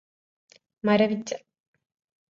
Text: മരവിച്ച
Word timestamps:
മരവിച്ച 0.83 1.33